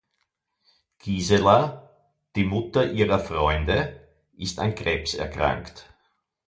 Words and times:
Gisela, 0.99 1.87
die 2.35 2.43
Mutter 2.43 2.91
ihrer 2.91 3.19
Freunde, 3.19 3.99
ist 4.35 4.57
an 4.57 4.73
Krebs 4.73 5.13
erkrankt. 5.13 5.93